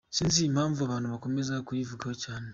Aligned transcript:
Sinzi 0.15 0.39
impavu 0.43 0.79
abantu 0.83 1.07
bakomeje 1.13 1.53
kuyivugaho 1.67 2.15
cyane. 2.23 2.47